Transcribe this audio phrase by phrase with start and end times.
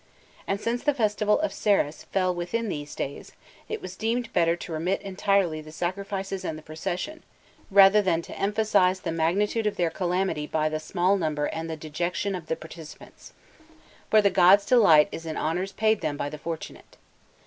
[0.47, 3.33] And since the festival of Ceres fell within these days,
[3.69, 7.21] it was deemed better to remit entirely the sacrifices and the procession,
[7.69, 11.77] rather than to emphasize the magnitude of their calamity by the small number and the
[11.77, 13.33] dejection of the participants.
[14.09, 16.97] For the gods' delight is in honours paid them by the fortunate.